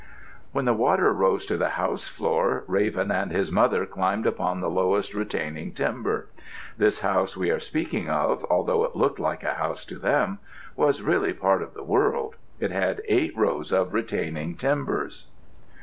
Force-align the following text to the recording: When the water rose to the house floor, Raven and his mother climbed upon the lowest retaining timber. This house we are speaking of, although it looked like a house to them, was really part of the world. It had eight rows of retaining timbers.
When 0.51 0.65
the 0.65 0.73
water 0.73 1.13
rose 1.13 1.45
to 1.45 1.57
the 1.57 1.69
house 1.77 2.07
floor, 2.07 2.63
Raven 2.65 3.11
and 3.11 3.31
his 3.31 3.51
mother 3.51 3.85
climbed 3.85 4.25
upon 4.25 4.59
the 4.59 4.67
lowest 4.67 5.13
retaining 5.13 5.73
timber. 5.73 6.25
This 6.75 7.01
house 7.01 7.37
we 7.37 7.51
are 7.51 7.59
speaking 7.59 8.09
of, 8.09 8.43
although 8.49 8.83
it 8.83 8.95
looked 8.95 9.19
like 9.19 9.43
a 9.43 9.53
house 9.53 9.85
to 9.85 9.99
them, 9.99 10.39
was 10.75 11.03
really 11.03 11.33
part 11.33 11.61
of 11.61 11.75
the 11.75 11.83
world. 11.83 12.35
It 12.59 12.71
had 12.71 13.03
eight 13.07 13.37
rows 13.37 13.71
of 13.71 13.93
retaining 13.93 14.55
timbers. 14.55 15.27